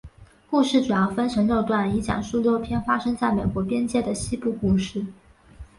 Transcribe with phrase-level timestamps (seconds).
[0.49, 5.05] 故事主要分成六段以讲述六篇发生在美国边界的西部故事。